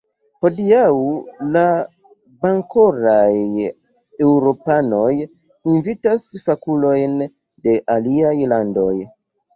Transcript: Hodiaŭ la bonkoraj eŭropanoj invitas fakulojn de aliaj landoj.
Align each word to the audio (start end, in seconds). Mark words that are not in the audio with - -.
Hodiaŭ 0.43 0.85
la 1.57 1.61
bonkoraj 2.45 3.67
eŭropanoj 3.67 5.05
invitas 5.75 6.27
fakulojn 6.49 7.23
de 7.69 7.77
aliaj 7.99 8.37
landoj. 8.57 8.91